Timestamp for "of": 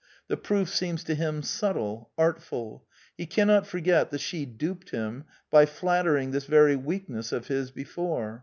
7.31-7.49